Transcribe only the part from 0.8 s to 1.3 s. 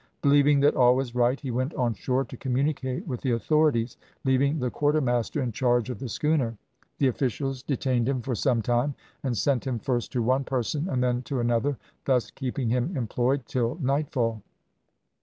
was